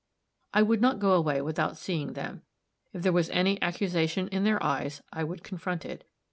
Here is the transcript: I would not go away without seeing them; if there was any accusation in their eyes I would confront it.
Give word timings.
I 0.51 0.63
would 0.63 0.81
not 0.81 0.97
go 0.97 1.11
away 1.13 1.43
without 1.43 1.77
seeing 1.77 2.13
them; 2.13 2.41
if 2.91 3.03
there 3.03 3.11
was 3.11 3.29
any 3.29 3.61
accusation 3.61 4.29
in 4.29 4.45
their 4.45 4.63
eyes 4.63 5.03
I 5.13 5.23
would 5.23 5.43
confront 5.43 5.85
it. 5.85 6.07